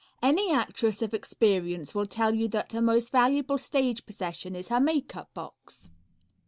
[0.23, 4.79] Any actress of experience will tell you that her most valuable stage possession is her
[4.79, 5.91] Makeup Box.